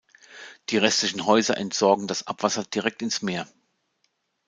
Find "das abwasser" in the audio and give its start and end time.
2.07-2.63